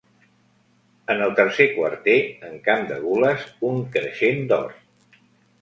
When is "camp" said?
2.71-2.89